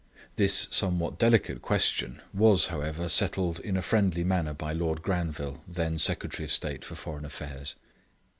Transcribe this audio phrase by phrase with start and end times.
[0.35, 5.99] This somewhat delicate question was, however, settled in a friendly manner by Lord Granville, then
[5.99, 7.75] Secretary of State for Foreign Affairs.